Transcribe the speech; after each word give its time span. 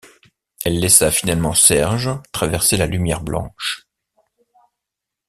Elle 0.65 0.79
laissa 0.79 1.11
finalement 1.11 1.53
Serge 1.53 2.09
traverser 2.31 2.75
la 2.75 2.87
lumière 2.87 3.21
blanche. 3.21 3.85